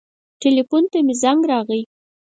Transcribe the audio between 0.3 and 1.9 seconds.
ټیلیفون ته مې زنګ راغی.